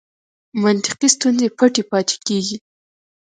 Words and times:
منطقي 0.61 1.07
ستونزې 1.15 1.47
پټې 1.57 1.83
پاتې 1.89 2.15
کېږي. 2.27 2.57